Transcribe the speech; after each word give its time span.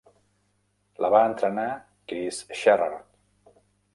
La 1.05 1.09
va 1.15 1.19
entrenar 1.33 1.65
Kris 2.11 2.39
Sherard. 2.61 2.99